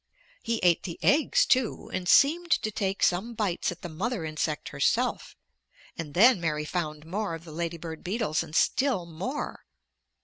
He 0.41 0.57
ate 0.63 0.81
the 0.81 0.97
eggs, 1.03 1.45
too, 1.45 1.91
and 1.93 2.09
seemed 2.09 2.49
to 2.49 2.71
take 2.71 3.03
some 3.03 3.35
bites 3.35 3.71
at 3.71 3.83
the 3.83 3.87
mother 3.89 4.25
insect 4.25 4.69
herself, 4.69 5.35
and 5.95 6.15
then 6.15 6.41
Mary 6.41 6.65
found 6.65 7.05
more 7.05 7.35
of 7.35 7.43
the 7.43 7.51
lady 7.51 7.77
bird 7.77 8.03
beetles, 8.03 8.41
and 8.41 8.55
still 8.55 9.05
more. 9.05 9.63